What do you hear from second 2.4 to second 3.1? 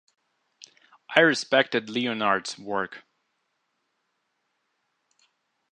work.